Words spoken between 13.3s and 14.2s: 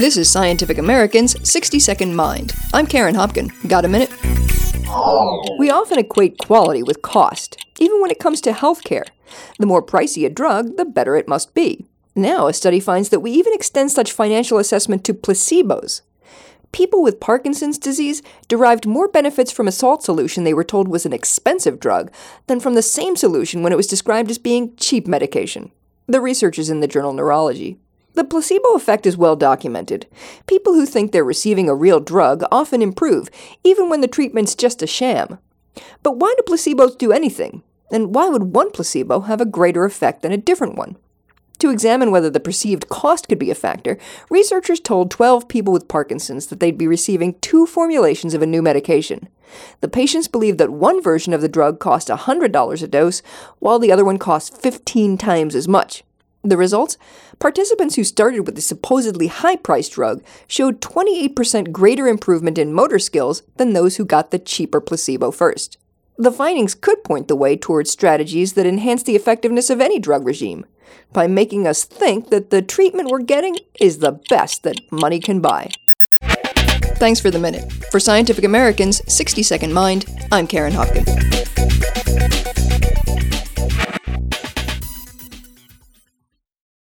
even extend such